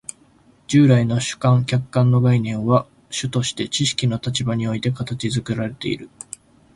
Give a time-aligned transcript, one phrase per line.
[0.65, 6.09] 従来の主観・客観の概念は主として知識の立場において形作られている。